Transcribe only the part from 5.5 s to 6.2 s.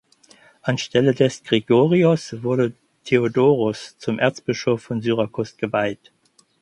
geweiht.